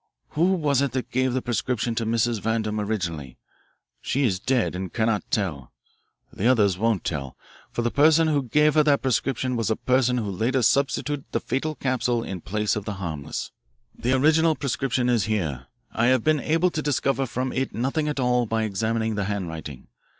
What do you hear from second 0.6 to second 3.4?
it that gave the prescription to Mrs. Vandam originally?